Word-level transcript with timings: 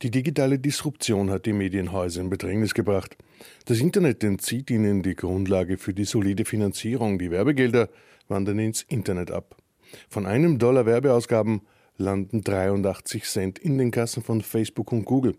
Die 0.00 0.12
digitale 0.12 0.60
Disruption 0.60 1.28
hat 1.28 1.44
die 1.44 1.52
Medienhäuser 1.52 2.20
in 2.20 2.30
Bedrängnis 2.30 2.72
gebracht. 2.72 3.16
Das 3.64 3.80
Internet 3.80 4.22
entzieht 4.22 4.70
ihnen 4.70 5.02
die 5.02 5.16
Grundlage 5.16 5.76
für 5.76 5.92
die 5.92 6.04
solide 6.04 6.44
Finanzierung. 6.44 7.18
Die 7.18 7.32
Werbegelder 7.32 7.88
wandern 8.28 8.60
ins 8.60 8.82
Internet 8.82 9.32
ab. 9.32 9.56
Von 10.08 10.24
einem 10.24 10.60
Dollar 10.60 10.86
Werbeausgaben 10.86 11.62
landen 11.96 12.42
83 12.42 13.24
Cent 13.24 13.58
in 13.58 13.76
den 13.76 13.90
Kassen 13.90 14.22
von 14.22 14.40
Facebook 14.40 14.92
und 14.92 15.04
Google. 15.04 15.34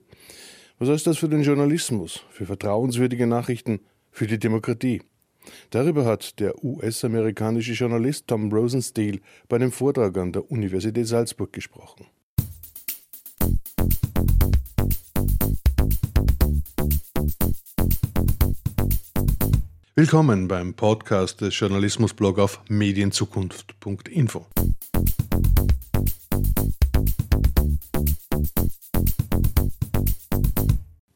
Was 0.78 0.90
heißt 0.90 1.08
das 1.08 1.20
für 1.20 1.30
den 1.30 1.44
Journalismus, 1.44 2.26
für 2.30 2.46
vertrauenswürdige 2.46 3.28
Nachrichten, 3.28 3.80
für 4.12 4.28
die 4.28 4.40
Demokratie? 4.40 5.02
Darüber 5.70 6.04
hat 6.04 6.38
der 6.42 6.62
US-amerikanische 6.66 7.72
Journalist 7.72 8.28
Tom 8.28 8.52
Rosenstiel 8.52 9.22
bei 9.48 9.56
einem 9.56 9.72
Vortrag 9.72 10.18
an 10.18 10.34
der 10.34 10.52
Universität 10.52 11.08
Salzburg 11.08 11.54
gesprochen. 11.54 12.08
Willkommen 20.00 20.48
beim 20.48 20.76
Podcast 20.76 21.42
des 21.42 21.60
Journalismusblog 21.60 22.40
auf 22.40 22.62
medienzukunft.info. 22.70 24.46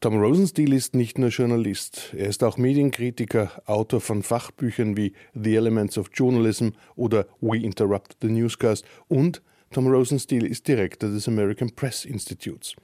Tom 0.02 0.20
Rosenstiel 0.20 0.74
ist 0.74 0.96
nicht 0.96 1.18
nur 1.18 1.30
Journalist, 1.30 2.14
er 2.14 2.28
ist 2.28 2.44
auch 2.44 2.58
Medienkritiker, 2.58 3.52
Autor 3.68 4.02
von 4.02 4.22
Fachbüchern 4.22 4.98
wie 4.98 5.14
The 5.34 5.56
Elements 5.56 5.98
of 5.98 6.10
Journalism 6.14 6.72
oder 6.98 7.26
We 7.40 7.60
Interrupt 7.60 8.18
the 8.22 8.28
Newscast 8.28 8.84
und 9.08 9.42
Tom 9.72 9.88
Rosenstiel 9.88 10.46
ist 10.46 10.68
Direktor 10.68 11.10
des 11.10 11.30
American 11.30 11.74
Press 11.74 12.04
Institutes. 12.04 12.76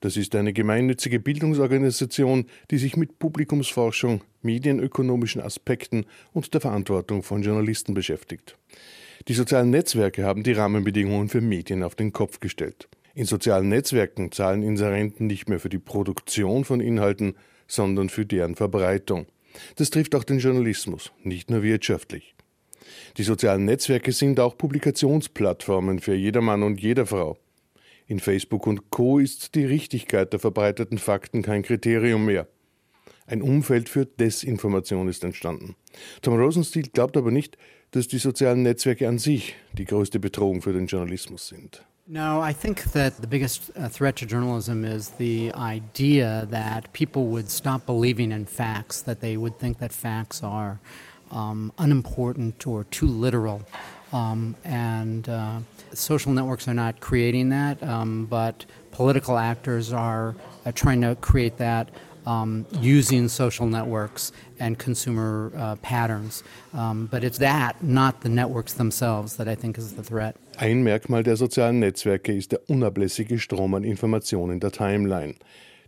Das 0.00 0.16
ist 0.16 0.34
eine 0.36 0.52
gemeinnützige 0.52 1.18
Bildungsorganisation, 1.18 2.46
die 2.70 2.78
sich 2.78 2.96
mit 2.96 3.18
Publikumsforschung, 3.18 4.22
medienökonomischen 4.42 5.42
Aspekten 5.42 6.06
und 6.32 6.54
der 6.54 6.60
Verantwortung 6.60 7.22
von 7.22 7.42
Journalisten 7.42 7.94
beschäftigt. 7.94 8.56
Die 9.26 9.34
sozialen 9.34 9.70
Netzwerke 9.70 10.24
haben 10.24 10.44
die 10.44 10.52
Rahmenbedingungen 10.52 11.28
für 11.28 11.40
Medien 11.40 11.82
auf 11.82 11.96
den 11.96 12.12
Kopf 12.12 12.38
gestellt. 12.38 12.88
In 13.14 13.24
sozialen 13.24 13.68
Netzwerken 13.68 14.30
zahlen 14.30 14.62
Inserenten 14.62 15.26
nicht 15.26 15.48
mehr 15.48 15.58
für 15.58 15.68
die 15.68 15.80
Produktion 15.80 16.64
von 16.64 16.80
Inhalten, 16.80 17.34
sondern 17.66 18.08
für 18.08 18.24
deren 18.24 18.54
Verbreitung. 18.54 19.26
Das 19.74 19.90
trifft 19.90 20.14
auch 20.14 20.22
den 20.22 20.38
Journalismus, 20.38 21.10
nicht 21.24 21.50
nur 21.50 21.64
wirtschaftlich. 21.64 22.36
Die 23.16 23.24
sozialen 23.24 23.64
Netzwerke 23.64 24.12
sind 24.12 24.38
auch 24.38 24.56
Publikationsplattformen 24.56 25.98
für 25.98 26.14
jedermann 26.14 26.62
und 26.62 26.80
jeder 26.80 27.06
Frau. 27.06 27.38
In 28.08 28.20
Facebook 28.20 28.66
und 28.66 28.88
Co 28.88 29.18
ist 29.18 29.54
die 29.54 29.66
Richtigkeit 29.66 30.32
der 30.32 30.40
verbreiteten 30.40 30.96
Fakten 30.96 31.42
kein 31.42 31.62
Kriterium 31.62 32.24
mehr. 32.24 32.48
Ein 33.26 33.42
Umfeld 33.42 33.90
für 33.90 34.06
Desinformation 34.06 35.08
ist 35.08 35.22
entstanden. 35.24 35.76
Tom 36.22 36.34
Rosenstiel 36.34 36.88
glaubt 36.88 37.18
aber 37.18 37.30
nicht, 37.30 37.58
dass 37.90 38.08
die 38.08 38.16
sozialen 38.16 38.62
Netzwerke 38.62 39.06
an 39.06 39.18
sich 39.18 39.56
die 39.74 39.84
größte 39.84 40.18
Bedrohung 40.18 40.62
für 40.62 40.72
den 40.72 40.86
Journalismus 40.86 41.48
sind. 41.48 41.84
No, 42.06 42.42
I 42.42 42.54
think 42.54 42.90
that 42.94 43.20
the 43.20 43.26
biggest 43.26 43.70
uh, 43.76 43.86
threat 43.90 44.16
to 44.16 44.24
journalism 44.24 44.82
is 44.82 45.12
the 45.18 45.52
idea 45.54 46.46
that 46.50 46.90
people 46.94 47.26
would 47.26 47.50
stop 47.50 47.84
believing 47.84 48.32
in 48.32 48.46
facts, 48.46 49.02
that 49.02 49.20
they 49.20 49.36
would 49.36 49.58
think 49.58 49.78
that 49.80 49.92
facts 49.92 50.42
are 50.42 50.78
um, 51.30 51.70
unimportant 51.76 52.66
or 52.66 52.84
too 52.84 53.06
literal. 53.06 53.60
Um, 54.12 54.56
and 54.64 55.28
uh, 55.28 55.58
social 55.92 56.32
networks 56.32 56.66
are 56.68 56.74
not 56.74 57.00
creating 57.00 57.50
that, 57.50 57.82
um, 57.82 58.26
but 58.26 58.64
political 58.90 59.36
actors 59.36 59.92
are 59.92 60.34
uh, 60.64 60.72
trying 60.72 61.00
to 61.02 61.16
create 61.20 61.58
that 61.58 61.90
um, 62.28 62.66
using 62.80 63.28
social 63.28 63.66
networks 63.66 64.32
and 64.60 64.78
consumer 64.78 65.50
uh, 65.56 65.76
patterns. 65.76 66.42
Um, 66.74 67.06
but 67.10 67.24
it's 67.24 67.38
that, 67.38 67.82
not 67.82 68.20
the 68.20 68.28
networks 68.28 68.74
themselves, 68.74 69.36
that 69.36 69.48
I 69.48 69.54
think 69.54 69.78
is 69.78 69.94
the 69.94 70.02
threat. 70.02 70.36
Ein 70.58 70.82
Merkmal 70.82 71.22
der 71.22 71.36
sozialen 71.36 71.78
Netzwerke 71.78 72.34
ist 72.34 72.52
der 72.52 72.60
unablässige 72.68 73.38
Strom 73.38 73.74
an 73.74 73.84
Informationen 73.84 74.54
in 74.54 74.60
der 74.60 74.72
Timeline. 74.72 75.34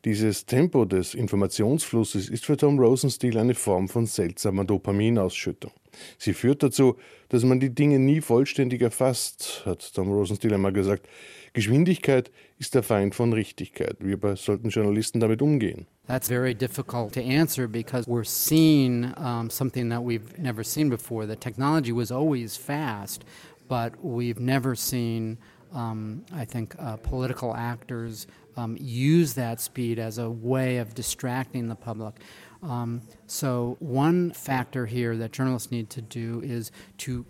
Dieses 0.06 0.46
Tempo 0.46 0.86
des 0.86 1.14
Informationsflusses 1.14 2.30
ist 2.30 2.46
für 2.46 2.56
Tom 2.56 2.78
Rosenstiel 2.78 3.36
eine 3.36 3.54
Form 3.54 3.86
von 3.86 4.06
seltsamer 4.06 4.64
Dopaminausschüttung. 4.64 5.72
Sie 6.16 6.32
führt 6.32 6.62
dazu, 6.62 6.96
dass 7.28 7.44
man 7.44 7.60
die 7.60 7.74
Dinge 7.74 7.98
nie 7.98 8.22
vollständig 8.22 8.80
erfasst, 8.80 9.62
hat 9.66 9.92
Tom 9.94 10.10
Rosenstiel 10.10 10.54
einmal 10.54 10.72
gesagt. 10.72 11.06
Geschwindigkeit 11.52 12.30
ist 12.58 12.74
der 12.74 12.82
Feind 12.82 13.14
von 13.14 13.34
Richtigkeit. 13.34 13.96
Wie 14.00 14.16
sollten 14.36 14.70
Journalisten 14.70 15.20
damit 15.20 15.42
umgehen? 15.42 15.86
That's 16.06 16.28
very 16.28 16.54
difficult 16.54 17.12
to 17.12 17.20
answer 17.20 17.68
because 17.68 18.08
we're 18.08 18.24
seeing 18.24 19.12
um, 19.18 19.50
something 19.50 19.90
that 19.90 20.02
we've 20.02 20.38
never 20.38 20.64
seen 20.64 20.88
before. 20.88 21.26
The 21.26 21.36
technology 21.36 21.92
was 21.92 22.10
always 22.10 22.56
fast, 22.56 23.24
but 23.68 23.92
we've 24.02 24.40
never 24.40 24.74
seen 24.74 25.36
um, 25.72 26.24
I 26.32 26.44
think 26.44 26.74
uh, 26.78 26.96
political 26.96 27.54
actors 27.54 28.26
um, 28.56 28.76
use 28.80 29.34
that 29.34 29.60
speed 29.60 29.98
as 29.98 30.18
a 30.18 30.28
way 30.30 30.78
of 30.78 30.94
distracting 30.94 31.68
the 31.68 31.76
public. 31.76 32.14
Um, 32.62 33.02
so, 33.26 33.76
one 33.78 34.32
factor 34.32 34.86
here 34.86 35.16
that 35.16 35.32
journalists 35.32 35.70
need 35.70 35.88
to 35.90 36.02
do 36.02 36.42
is 36.44 36.70
to 36.98 37.24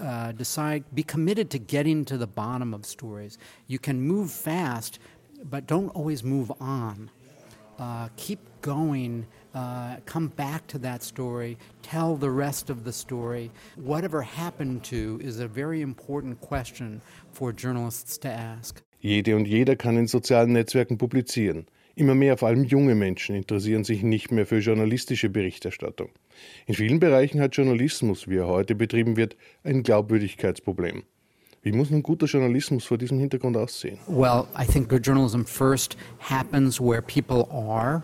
uh, 0.00 0.32
decide, 0.32 0.84
be 0.94 1.02
committed 1.02 1.50
to 1.50 1.58
getting 1.58 2.04
to 2.06 2.16
the 2.16 2.26
bottom 2.26 2.74
of 2.74 2.86
stories. 2.86 3.38
You 3.66 3.78
can 3.78 4.00
move 4.00 4.30
fast, 4.30 4.98
but 5.44 5.66
don't 5.66 5.88
always 5.90 6.24
move 6.24 6.52
on. 6.60 7.10
Uh, 7.78 8.08
keep 8.16 8.40
going, 8.60 9.26
uh, 9.58 9.96
come 10.06 10.28
back 10.28 10.66
to 10.68 10.78
that 10.78 11.02
story, 11.02 11.56
tell 11.82 12.16
the 12.16 12.30
rest 12.30 12.70
of 12.70 12.84
the 12.84 12.92
story. 12.92 13.50
Whatever 13.76 14.22
happened 14.22 14.84
to 14.84 15.18
is 15.22 15.40
a 15.40 15.48
very 15.48 15.82
important 15.82 16.40
question 16.40 17.00
for 17.32 17.52
journalists 17.52 18.18
to 18.18 18.28
ask. 18.28 18.82
Jede 19.00 19.36
und 19.36 19.46
jeder 19.46 19.76
kann 19.76 19.96
in 19.96 20.06
sozialen 20.06 20.52
Netzwerken 20.52 20.98
publizieren. 20.98 21.66
Immer 21.94 22.14
mehr, 22.14 22.36
vor 22.36 22.48
allem 22.48 22.64
junge 22.64 22.94
Menschen, 22.94 23.34
interessieren 23.34 23.84
sich 23.84 24.02
nicht 24.02 24.30
mehr 24.30 24.46
für 24.46 24.58
journalistische 24.58 25.28
Berichterstattung. 25.30 26.10
In 26.66 26.74
vielen 26.74 27.00
Bereichen 27.00 27.40
hat 27.40 27.56
Journalismus, 27.56 28.28
wie 28.28 28.36
er 28.36 28.46
heute 28.46 28.76
betrieben 28.76 29.16
wird, 29.16 29.36
ein 29.64 29.82
Glaubwürdigkeitsproblem. 29.82 31.02
Wie 31.62 31.72
muss 31.72 31.90
nun 31.90 32.02
guter 32.04 32.26
Journalismus 32.26 32.84
vor 32.84 32.98
diesem 32.98 33.18
Hintergrund 33.18 33.56
aussehen? 33.56 33.98
Well, 34.06 34.46
I 34.56 34.64
think 34.64 34.88
good 34.88 35.04
journalism 35.04 35.42
first 35.42 35.96
happens 36.20 36.80
where 36.80 37.02
people 37.02 37.48
are. 37.50 38.02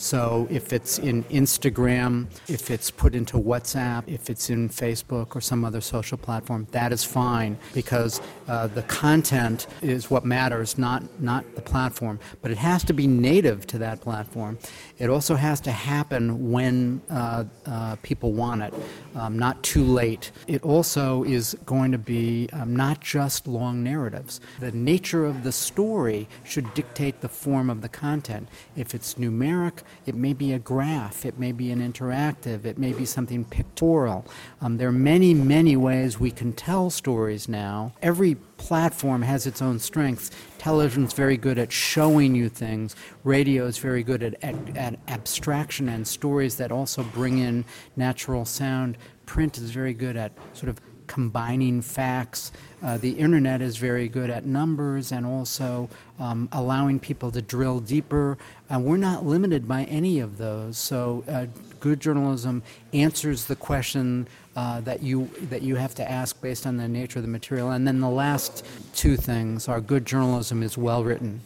So 0.00 0.48
if 0.50 0.72
it's 0.72 0.98
in 0.98 1.24
Instagram, 1.24 2.28
if 2.48 2.70
it's 2.70 2.90
put 2.90 3.14
into 3.14 3.36
WhatsApp, 3.36 4.04
if 4.06 4.30
it's 4.30 4.48
in 4.48 4.70
Facebook 4.70 5.36
or 5.36 5.42
some 5.42 5.62
other 5.62 5.82
social 5.82 6.16
platform, 6.16 6.66
that 6.70 6.90
is 6.90 7.04
fine 7.04 7.58
because 7.74 8.18
uh, 8.48 8.66
the 8.68 8.82
content 8.84 9.66
is 9.82 10.10
what 10.10 10.24
matters, 10.24 10.78
not 10.78 11.02
not 11.20 11.54
the 11.54 11.60
platform. 11.60 12.18
But 12.40 12.50
it 12.50 12.56
has 12.56 12.82
to 12.84 12.94
be 12.94 13.06
native 13.06 13.66
to 13.68 13.78
that 13.78 14.00
platform. 14.00 14.58
It 14.98 15.10
also 15.10 15.34
has 15.34 15.60
to 15.62 15.70
happen 15.70 16.50
when 16.50 17.02
uh, 17.10 17.44
uh, 17.66 17.96
people 17.96 18.32
want 18.32 18.62
it, 18.62 18.74
um, 19.14 19.38
not 19.38 19.62
too 19.62 19.84
late. 19.84 20.30
It 20.46 20.62
also 20.62 21.24
is 21.24 21.54
going 21.66 21.92
to 21.92 21.98
be 21.98 22.48
um, 22.54 22.74
not 22.74 23.00
just 23.02 23.46
long 23.46 23.84
narratives. 23.84 24.40
The 24.60 24.72
nature 24.72 25.26
of 25.26 25.44
the 25.44 25.52
story 25.52 26.26
should 26.42 26.72
dictate 26.72 27.20
the 27.20 27.28
form 27.28 27.68
of 27.68 27.82
the 27.82 27.90
content. 27.90 28.48
If 28.76 28.94
it's 28.94 29.14
numeric, 29.14 29.82
it 30.06 30.14
may 30.14 30.32
be 30.32 30.52
a 30.52 30.58
graph, 30.58 31.24
it 31.24 31.38
may 31.38 31.52
be 31.52 31.70
an 31.70 31.80
interactive, 31.80 32.64
it 32.64 32.78
may 32.78 32.92
be 32.92 33.04
something 33.04 33.44
pictorial. 33.44 34.24
Um, 34.60 34.76
there 34.76 34.88
are 34.88 34.92
many, 34.92 35.34
many 35.34 35.76
ways 35.76 36.18
we 36.18 36.30
can 36.30 36.52
tell 36.52 36.90
stories 36.90 37.48
now. 37.48 37.92
Every 38.02 38.34
platform 38.56 39.22
has 39.22 39.46
its 39.46 39.62
own 39.62 39.78
strengths. 39.78 40.30
Television 40.58 41.04
is 41.04 41.12
very 41.12 41.36
good 41.36 41.58
at 41.58 41.72
showing 41.72 42.34
you 42.34 42.48
things. 42.48 42.94
Radio 43.24 43.66
is 43.66 43.78
very 43.78 44.02
good 44.02 44.22
at, 44.22 44.34
at, 44.42 44.76
at 44.76 44.98
abstraction 45.08 45.88
and 45.88 46.06
stories 46.06 46.56
that 46.56 46.70
also 46.70 47.02
bring 47.02 47.38
in 47.38 47.64
natural 47.96 48.44
sound. 48.44 48.98
Print 49.26 49.58
is 49.58 49.70
very 49.70 49.94
good 49.94 50.16
at 50.16 50.32
sort 50.54 50.68
of 50.68 50.80
combining 51.10 51.82
facts. 51.82 52.52
Uh, 52.84 52.96
the 52.96 53.10
internet 53.10 53.60
is 53.60 53.76
very 53.76 54.08
good 54.08 54.30
at 54.30 54.46
numbers 54.46 55.10
and 55.10 55.26
also 55.26 55.88
um, 56.20 56.48
allowing 56.52 57.00
people 57.00 57.32
to 57.32 57.42
drill 57.42 57.80
deeper. 57.80 58.38
Uh, 58.72 58.78
we're 58.78 58.96
not 58.96 59.26
limited 59.26 59.66
by 59.66 59.82
any 59.84 60.20
of 60.20 60.38
those. 60.38 60.78
So, 60.78 61.24
uh, 61.26 61.46
good 61.80 61.98
journalism 61.98 62.62
answers 62.92 63.46
the 63.46 63.56
question 63.56 64.28
uh, 64.54 64.82
that 64.82 65.02
you 65.02 65.28
that 65.48 65.62
you 65.62 65.74
have 65.74 65.96
to 65.96 66.08
ask 66.08 66.40
based 66.40 66.64
on 66.64 66.76
the 66.76 66.86
nature 66.86 67.18
of 67.18 67.24
the 67.24 67.30
material. 67.30 67.72
And 67.72 67.88
then 67.88 67.98
the 67.98 68.08
last 68.08 68.64
two 68.94 69.16
things 69.16 69.66
are 69.66 69.80
good 69.80 70.06
journalism 70.06 70.62
is 70.62 70.78
well 70.78 71.02
written, 71.02 71.40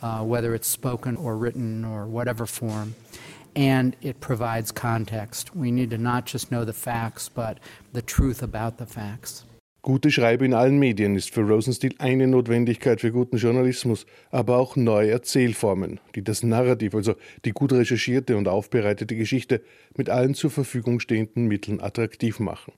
uh, 0.00 0.24
whether 0.24 0.54
it's 0.54 0.68
spoken 0.68 1.16
or 1.16 1.36
written 1.36 1.84
or 1.84 2.06
whatever 2.06 2.46
form 2.46 2.94
and 3.56 3.96
it 4.02 4.20
provides 4.20 4.70
context. 4.70 5.56
We 5.56 5.72
need 5.72 5.90
to 5.90 5.98
not 5.98 6.26
just 6.26 6.50
know 6.50 6.64
the 6.64 6.72
facts, 6.72 7.28
but 7.28 7.58
the 7.92 8.02
truth 8.02 8.42
about 8.42 8.76
the 8.78 8.86
facts. 8.86 9.44
Gute 9.82 10.10
Schreibe 10.10 10.44
in 10.44 10.52
allen 10.52 10.80
Medien 10.80 11.14
ist 11.14 11.30
für 11.30 11.42
Rosenstiel 11.42 11.94
eine 11.98 12.26
Notwendigkeit 12.26 13.00
für 13.00 13.12
guten 13.12 13.36
Journalismus, 13.36 14.04
aber 14.32 14.56
auch 14.58 14.74
neue 14.74 15.12
Erzählformen, 15.12 16.00
die 16.16 16.24
das 16.24 16.42
Narrativ, 16.42 16.92
also 16.96 17.14
die 17.44 17.52
gut 17.52 17.72
recherchierte 17.72 18.36
und 18.36 18.48
aufbereitete 18.48 19.14
Geschichte, 19.14 19.62
mit 19.96 20.10
allen 20.10 20.34
zur 20.34 20.50
Verfügung 20.50 20.98
stehenden 20.98 21.46
Mitteln 21.46 21.80
attraktiv 21.80 22.40
machen. 22.40 22.72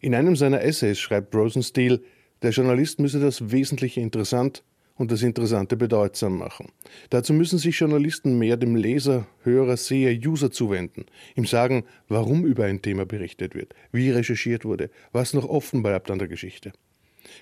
In 0.00 0.14
einem 0.14 0.36
seiner 0.36 0.62
Essays 0.62 1.00
schreibt 1.00 1.34
Rosenstiel, 1.34 2.04
der 2.42 2.50
Journalist 2.52 3.00
müsse 3.00 3.18
das 3.18 3.50
Wesentliche 3.50 4.00
interessant, 4.00 4.62
und 4.96 5.10
das 5.10 5.22
Interessante 5.22 5.76
bedeutsam 5.76 6.38
machen. 6.38 6.70
Dazu 7.10 7.32
müssen 7.32 7.58
sich 7.58 7.78
Journalisten 7.78 8.38
mehr 8.38 8.56
dem 8.56 8.76
Leser, 8.76 9.26
Hörer, 9.42 9.76
Seher, 9.76 10.12
User 10.12 10.50
zuwenden, 10.50 11.06
ihm 11.34 11.46
sagen, 11.46 11.84
warum 12.08 12.44
über 12.44 12.64
ein 12.64 12.82
Thema 12.82 13.06
berichtet 13.06 13.54
wird, 13.54 13.74
wie 13.90 14.10
recherchiert 14.10 14.64
wurde, 14.64 14.90
was 15.12 15.34
noch 15.34 15.48
offen 15.48 15.82
bleibt 15.82 16.10
an 16.10 16.18
der 16.18 16.28
Geschichte. 16.28 16.72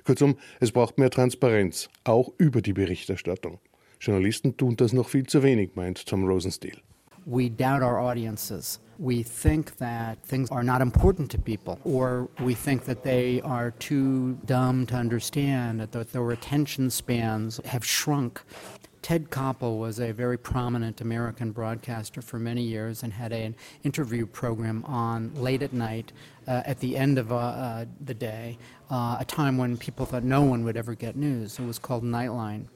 Kurzum, 0.05 0.37
es 0.61 0.73
braucht 0.73 0.99
mehr 0.99 1.11
Transparenz, 1.11 1.89
auch 2.05 2.33
über 2.39 2.63
die 2.63 2.73
Berichterstattung. 2.73 3.59
Journalisten 4.01 4.57
tun 4.57 4.77
das 4.77 4.93
noch 4.93 5.09
viel 5.09 5.27
zu 5.27 5.43
wenig, 5.43 5.73
meint 5.75 6.07
Tom 6.07 6.27
Rosenstiel. 6.27 6.79
We 7.27 7.49
doubt 7.49 7.83
our 7.83 7.99
audiences. 8.01 8.79
we 9.01 9.23
think 9.23 9.79
that 9.79 10.23
things 10.23 10.51
are 10.51 10.63
not 10.63 10.83
important 10.83 11.31
to 11.31 11.39
people, 11.39 11.81
or 11.85 12.29
we 12.39 12.53
think 12.53 12.85
that 12.85 13.03
they 13.03 13.41
are 13.41 13.71
too 13.73 14.35
dumb 14.45 14.85
to 14.87 14.95
understand, 14.95 15.81
that 15.81 16.13
their 16.13 16.31
attention 16.31 16.91
spans 16.91 17.59
have 17.65 17.83
shrunk. 17.83 18.43
Ted 19.01 19.31
Koppel 19.31 19.79
was 19.79 19.99
a 19.99 20.13
very 20.13 20.37
prominent 20.37 21.01
American 21.01 21.51
broadcaster 21.51 22.21
for 22.21 22.39
many 22.39 22.63
years 22.63 23.03
and 23.03 23.15
had 23.15 23.33
an 23.33 23.57
interview 23.85 24.27
program 24.27 24.85
on 24.85 25.33
late 25.35 25.63
at 25.63 25.73
night 25.73 26.13
uh, 26.47 26.61
at 26.67 26.79
the 26.81 26.99
end 26.99 27.17
of 27.17 27.33
uh, 27.33 27.37
uh, 27.37 27.85
the 28.05 28.13
day, 28.13 28.59
uh, 28.91 29.17
a 29.19 29.25
time 29.25 29.57
when 29.57 29.79
people 29.79 30.05
thought 30.05 30.25
no 30.25 30.43
one 30.43 30.63
would 30.63 30.77
ever 30.77 30.95
get 30.95 31.17
news. 31.17 31.59
It 31.59 31.65
was 31.65 31.79
called 31.79 32.05
Nightline. 32.05 32.67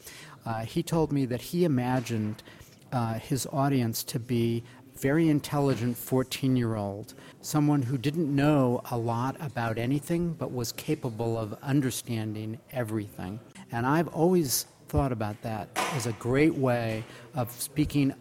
Uh, 0.47 0.65
he 0.65 0.83
told 0.83 1.13
me 1.13 1.27
that 1.27 1.43
he 1.43 1.65
imagined 1.65 2.43
uh, 2.95 3.15
his 3.15 3.47
audience 3.53 4.05
to 4.05 4.19
be 4.19 4.63
very 4.97 5.29
intelligent 5.29 5.97
14 5.97 6.57
year 6.57 6.77
old, 6.77 7.15
someone 7.43 7.83
who 7.83 7.99
didn't 7.99 8.35
know 8.35 8.81
a 8.91 8.97
lot 8.97 9.37
about 9.41 9.77
anything 9.77 10.33
but 10.39 10.53
was 10.53 10.73
capable 10.73 11.37
of 11.37 11.55
understanding 11.63 12.59
everything. 12.73 13.41
And 13.73 13.85
I've 13.85 14.09
always 14.09 14.67
thought 14.89 15.11
about 15.11 15.43
that 15.43 15.69
as 15.97 16.07
a 16.07 16.13
great 16.13 16.55
way 16.55 17.03
of 17.35 17.51
speaking 17.51 18.15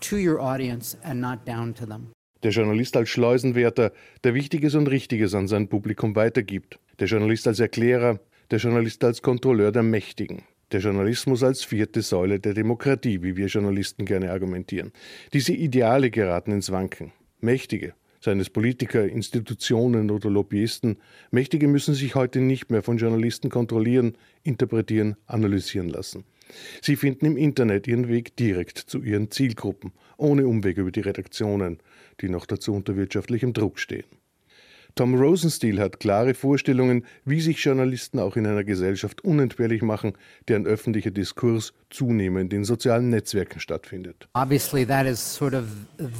to 0.00 0.16
your 0.16 0.40
audience 0.40 0.96
and 1.02 1.20
not 1.20 1.44
down 1.44 1.74
to 1.74 1.86
them. 1.86 2.12
Der 2.42 2.52
Journalist 2.52 2.96
als 2.96 3.08
Schleusenwärter, 3.08 3.92
der 4.22 4.34
Wichtiges 4.34 4.76
und 4.76 4.86
Richtiges 4.86 5.34
an 5.34 5.48
sein 5.48 5.68
Publikum 5.68 6.14
weitergibt. 6.14 6.78
Der 7.00 7.08
Journalist 7.08 7.48
als 7.48 7.58
Erklärer, 7.58 8.20
der 8.52 8.58
Journalist 8.58 9.02
als 9.02 9.20
Kontrolleur 9.20 9.72
der 9.72 9.82
Mächtigen. 9.82 10.44
Der 10.72 10.80
Journalismus 10.80 11.44
als 11.44 11.62
vierte 11.62 12.02
Säule 12.02 12.40
der 12.40 12.52
Demokratie, 12.52 13.22
wie 13.22 13.36
wir 13.36 13.46
Journalisten 13.46 14.04
gerne 14.04 14.32
argumentieren. 14.32 14.90
Diese 15.32 15.52
Ideale 15.52 16.10
geraten 16.10 16.50
ins 16.50 16.72
Wanken. 16.72 17.12
Mächtige, 17.38 17.94
seien 18.20 18.40
es 18.40 18.50
Politiker, 18.50 19.06
Institutionen 19.06 20.10
oder 20.10 20.28
Lobbyisten, 20.28 20.96
Mächtige 21.30 21.68
müssen 21.68 21.94
sich 21.94 22.16
heute 22.16 22.40
nicht 22.40 22.68
mehr 22.72 22.82
von 22.82 22.96
Journalisten 22.96 23.48
kontrollieren, 23.48 24.18
interpretieren, 24.42 25.14
analysieren 25.26 25.88
lassen. 25.88 26.24
Sie 26.82 26.96
finden 26.96 27.26
im 27.26 27.36
Internet 27.36 27.86
ihren 27.86 28.08
Weg 28.08 28.34
direkt 28.34 28.78
zu 28.78 29.00
ihren 29.02 29.30
Zielgruppen, 29.30 29.92
ohne 30.16 30.48
Umweg 30.48 30.78
über 30.78 30.90
die 30.90 31.00
Redaktionen, 31.00 31.78
die 32.20 32.28
noch 32.28 32.44
dazu 32.44 32.74
unter 32.74 32.96
wirtschaftlichem 32.96 33.52
Druck 33.52 33.78
stehen. 33.78 34.06
Tom 34.98 35.14
Rosenstiel 35.14 35.78
hat 35.78 36.00
klare 36.00 36.32
Vorstellungen, 36.32 37.04
wie 37.26 37.42
sich 37.42 37.62
Journalisten 37.62 38.18
auch 38.18 38.34
in 38.34 38.46
einer 38.46 38.64
Gesellschaft 38.64 39.22
unentbehrlich 39.22 39.82
machen, 39.82 40.14
deren 40.48 40.64
öffentlicher 40.64 41.10
Diskurs 41.10 41.74
zunehmend 41.90 42.54
in 42.54 42.64
sozialen 42.64 43.10
Netzwerken 43.10 43.60
stattfindet. 43.60 44.26
Obviously 44.32 44.86
that 44.86 45.04
is 45.04 45.20
sort 45.20 45.52
of 45.52 45.64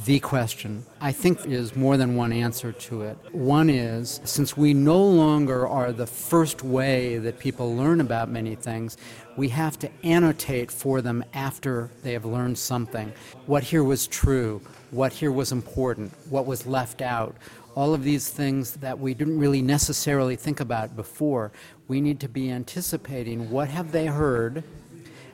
the 0.05 0.19
question. 0.19 0.83
I 1.01 1.11
think 1.11 1.41
there's 1.41 1.75
more 1.75 1.97
than 1.97 2.15
one 2.15 2.31
answer 2.31 2.71
to 2.87 3.01
it. 3.01 3.17
One 3.33 3.71
is 3.71 4.21
since 4.25 4.55
we 4.55 4.75
no 4.75 5.03
longer 5.03 5.67
are 5.67 5.91
the 5.91 6.05
first 6.05 6.63
way 6.63 7.17
that 7.17 7.39
people 7.39 7.75
learn 7.75 7.99
about 7.99 8.29
many 8.29 8.55
things, 8.55 8.95
we 9.37 9.49
have 9.49 9.79
to 9.79 9.89
annotate 10.03 10.71
for 10.71 11.01
them 11.01 11.23
after 11.33 11.89
they 12.03 12.13
have 12.13 12.25
learned 12.25 12.59
something. 12.59 13.11
What 13.47 13.63
here 13.63 13.83
was 13.83 14.05
true, 14.05 14.61
what 14.91 15.13
here 15.13 15.31
was 15.31 15.51
important, 15.51 16.11
what 16.29 16.45
was 16.45 16.67
left 16.67 17.01
out 17.01 17.35
all 17.77 17.93
of 17.93 18.03
these 18.03 18.27
things 18.27 18.71
that 18.77 18.97
we 18.97 19.13
didn't 19.13 19.37
really 19.37 19.61
necessarily 19.61 20.35
think 20.35 20.59
about 20.59 20.95
before. 20.95 21.51
We 21.87 22.01
need 22.01 22.19
to 22.21 22.27
be 22.27 22.49
anticipating 22.49 23.51
what 23.51 23.67
have 23.67 23.91
they 23.91 24.07
heard 24.07 24.63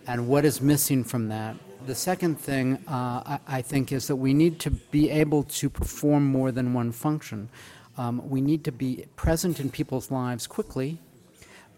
and 0.08 0.28
what 0.28 0.44
is 0.44 0.60
missing 0.60 1.06
from 1.06 1.30
that. 1.30 1.56
The 1.86 1.96
second 1.96 2.38
thing 2.38 2.84
uh, 2.86 3.24
I, 3.26 3.40
I, 3.48 3.62
think 3.62 3.94
is 3.94 4.08
that 4.08 4.18
we 4.18 4.34
need 4.34 4.60
to 4.60 4.72
be 4.72 5.10
able 5.10 5.44
to 5.44 5.70
perform 5.70 6.26
more 6.26 6.52
than 6.52 6.74
one 6.74 6.92
function. 6.92 7.48
Um, 7.98 8.30
we 8.30 8.42
need 8.42 8.66
to 8.66 8.74
be 8.74 9.06
present 9.16 9.62
in 9.62 9.70
people's 9.70 10.12
lives 10.12 10.46
quickly, 10.46 11.00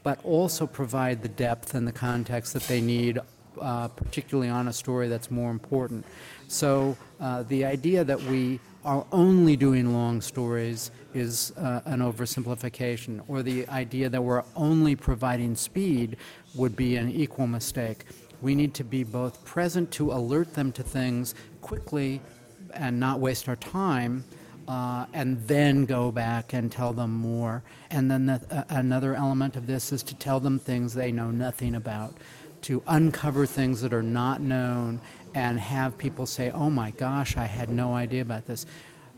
but 0.01 0.19
also 0.23 0.65
provide 0.65 1.21
the 1.21 1.29
depth 1.29 1.75
and 1.75 1.87
the 1.87 1.91
context 1.91 2.53
that 2.53 2.63
they 2.63 2.81
need, 2.81 3.19
uh, 3.61 3.89
particularly 3.89 4.49
on 4.49 4.67
a 4.67 4.73
story 4.73 5.09
that's 5.09 5.29
more 5.29 5.51
important. 5.51 6.05
So 6.47 6.97
uh, 7.19 7.43
the 7.43 7.65
idea 7.65 8.03
that 8.03 8.19
we 8.23 8.59
are 8.85 9.05
only 9.11 9.57
doing 9.57 9.93
long 9.93 10.21
stories 10.21 10.91
is 11.13 11.51
uh, 11.57 11.81
an 11.85 11.99
oversimplification, 11.99 13.21
or 13.27 13.41
the 13.41 13.67
idea 13.67 14.07
that 14.09 14.23
we're 14.23 14.43
only 14.55 14.95
providing 14.95 15.55
speed 15.55 16.17
would 16.53 16.75
be 16.75 16.95
an 16.95 17.09
equal 17.09 17.47
mistake. 17.47 18.05
We 18.41 18.53
need 18.53 18.75
to 18.75 18.83
be 18.83 19.03
both 19.03 19.43
present 19.43 19.91
to 19.93 20.11
alert 20.11 20.53
them 20.53 20.71
to 20.73 20.83
things 20.83 21.33
quickly 21.61 22.21
and 22.73 22.99
not 22.99 23.19
waste 23.19 23.49
our 23.49 23.55
time. 23.55 24.23
Uh, 24.67 25.05
and 25.13 25.47
then 25.47 25.85
go 25.85 26.11
back 26.11 26.53
and 26.53 26.71
tell 26.71 26.91
them 26.91 27.13
more. 27.13 27.61
And 27.91 28.09
then 28.09 28.25
the, 28.25 28.41
uh, 28.49 28.63
another 28.69 29.13
element 29.13 29.55
of 29.55 29.67
this 29.67 29.93
is 29.93 30.01
to 30.01 30.15
tell 30.15 30.39
them 30.39 30.57
things 30.57 30.95
they 30.95 31.11
know 31.11 31.29
nothing 31.29 31.75
about, 31.75 32.15
to 32.63 32.81
uncover 32.87 33.45
things 33.45 33.81
that 33.81 33.93
are 33.93 34.01
not 34.01 34.41
known 34.41 35.01
and 35.35 35.59
have 35.59 35.97
people 35.97 36.25
say, 36.25 36.49
oh 36.51 36.69
my 36.69 36.91
gosh, 36.91 37.37
I 37.37 37.45
had 37.45 37.69
no 37.69 37.93
idea 37.93 38.21
about 38.21 38.45
this. 38.47 38.65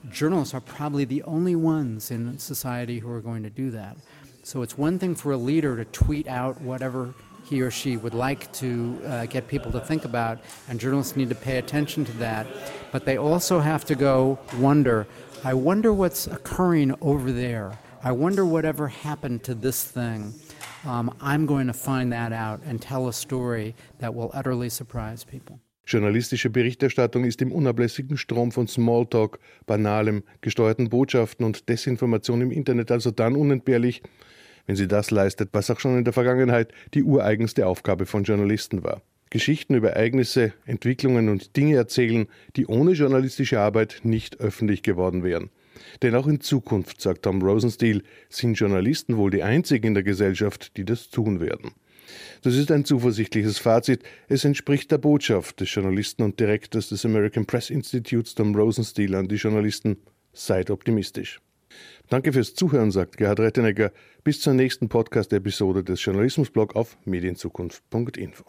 Journalists 0.10 0.54
are 0.54 0.62
probably 0.62 1.06
the 1.06 1.22
only 1.24 1.56
ones 1.56 2.12
in 2.12 2.38
society 2.40 3.00
who 3.00 3.10
are 3.12 3.22
going 3.22 3.44
to 3.44 3.50
do 3.50 3.72
that. 3.72 3.98
So 4.44 4.64
it's 4.64 4.78
one 4.78 4.98
thing 4.98 5.14
for 5.14 5.32
a 5.32 5.38
leader 5.38 5.78
to 5.78 5.86
tweet 5.86 6.28
out 6.28 6.60
whatever 6.62 7.14
he 7.46 7.62
or 7.62 7.70
she 7.70 7.98
would 7.98 8.14
like 8.14 8.52
to 8.54 9.00
uh, 9.06 9.26
get 9.28 9.48
people 9.48 9.72
to 9.72 9.80
think 9.80 10.06
about, 10.06 10.40
and 10.68 10.80
journalists 10.80 11.16
need 11.16 11.30
to 11.30 11.36
pay 11.36 11.58
attention 11.58 12.04
to 12.06 12.12
that. 12.14 12.48
But 12.92 13.06
they 13.06 13.18
also 13.18 13.60
have 13.60 13.86
to 13.86 13.96
go 13.96 14.40
wonder 14.58 15.08
I 15.44 15.54
wonder 15.54 15.94
what's 15.94 16.26
occurring 16.26 16.96
over 17.00 17.32
there. 17.32 17.78
I 18.04 18.12
wonder 18.12 18.44
whatever 18.44 18.88
happened 18.88 19.44
to 19.44 19.54
this 19.54 19.84
thing. 19.84 20.34
Um, 20.84 21.16
I'm 21.22 21.46
going 21.46 21.68
to 21.68 21.74
find 21.74 22.12
that 22.12 22.34
out 22.34 22.60
and 22.66 22.82
tell 22.82 23.08
a 23.08 23.14
story 23.14 23.76
that 24.00 24.16
will 24.16 24.32
utterly 24.34 24.70
surprise 24.70 25.24
people. 25.24 25.60
Journalistische 25.88 26.50
Berichterstattung 26.50 27.24
ist 27.24 27.42
im 27.42 27.54
unablässigen 27.54 28.18
Strom 28.18 28.52
von 28.52 28.68
Smalltalk, 28.68 29.40
banalem, 29.66 30.24
gesteuerten 30.42 30.90
Botschaften 30.90 31.46
und 31.46 31.70
Desinformation 31.70 32.42
im 32.42 32.52
Internet 32.52 32.92
also 32.92 33.10
dann 33.10 33.38
unentbehrlich, 33.38 34.02
wenn 34.66 34.76
sie 34.76 34.90
das 34.90 35.12
leistet, 35.12 35.50
was 35.54 35.72
auch 35.72 35.80
schon 35.80 35.98
in 35.98 36.04
der 36.04 36.12
Vergangenheit 36.12 36.74
die 36.94 37.04
ureigenste 37.04 37.66
Aufgabe 37.66 38.06
von 38.06 38.26
Journalisten 38.26 38.84
war. 38.84 39.02
Geschichten 39.30 39.76
über 39.76 39.92
Ereignisse, 39.92 40.54
Entwicklungen 40.66 41.30
und 41.30 41.56
Dinge 41.56 41.78
erzählen, 41.78 42.28
die 42.58 42.68
ohne 42.68 42.92
journalistische 42.92 43.62
Arbeit 43.62 44.02
nicht 44.04 44.42
öffentlich 44.42 44.84
geworden 44.84 45.24
wären. 45.24 45.52
Denn 46.02 46.16
auch 46.16 46.28
in 46.28 46.42
Zukunft, 46.42 47.00
sagt 47.00 47.24
Tom 47.24 47.42
Rosenstiel, 47.42 48.04
sind 48.28 48.60
Journalisten 48.60 49.16
wohl 49.16 49.32
die 49.32 49.44
einzigen 49.44 49.88
in 49.88 49.94
der 49.94 50.04
Gesellschaft, 50.04 50.76
die 50.76 50.84
das 50.84 51.10
tun 51.10 51.40
werden. 51.40 51.72
Das 52.42 52.56
ist 52.56 52.72
ein 52.72 52.86
zuversichtliches 52.86 53.58
Fazit. 53.58 54.04
Es 54.28 54.46
entspricht 54.46 54.92
der 54.92 54.98
Botschaft 54.98 55.60
des 55.60 55.74
Journalisten 55.74 56.24
und 56.24 56.40
Direktors 56.40 56.90
des 56.90 57.06
American 57.06 57.46
Press 57.46 57.70
Institutes, 57.70 58.36
Tom 58.36 58.56
Rosenstiel, 58.56 59.16
an 59.16 59.28
die 59.28 59.36
Journalisten. 59.36 59.98
Seid 60.34 60.70
optimistisch. 60.70 61.42
Danke 62.10 62.32
fürs 62.32 62.54
Zuhören, 62.54 62.92
sagt 62.92 63.18
Gerhard 63.18 63.40
Rettenegger. 63.40 63.92
Bis 64.24 64.42
zur 64.42 64.54
nächsten 64.54 64.90
Podcast-Episode 64.90 65.84
des 65.84 66.04
Journalismusblog 66.04 66.76
auf 66.76 66.98
medienzukunft.info. 67.06 68.46